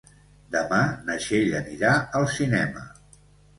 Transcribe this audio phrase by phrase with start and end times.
[0.55, 0.79] Demà
[1.09, 1.93] na Txell anirà
[2.23, 2.85] al cinema.